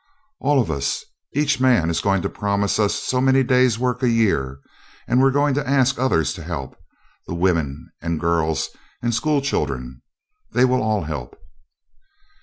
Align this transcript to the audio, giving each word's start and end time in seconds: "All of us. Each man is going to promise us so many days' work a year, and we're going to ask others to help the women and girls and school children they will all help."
"All 0.39 0.59
of 0.59 0.71
us. 0.71 1.05
Each 1.35 1.59
man 1.59 1.91
is 1.91 2.01
going 2.01 2.23
to 2.23 2.27
promise 2.27 2.79
us 2.79 2.95
so 2.95 3.21
many 3.21 3.43
days' 3.43 3.77
work 3.77 4.01
a 4.01 4.09
year, 4.09 4.59
and 5.07 5.21
we're 5.21 5.29
going 5.29 5.53
to 5.53 5.69
ask 5.69 5.99
others 5.99 6.33
to 6.33 6.43
help 6.43 6.75
the 7.27 7.35
women 7.35 7.87
and 8.01 8.19
girls 8.19 8.71
and 9.03 9.13
school 9.13 9.41
children 9.43 10.01
they 10.53 10.65
will 10.65 10.81
all 10.81 11.03
help." 11.03 11.37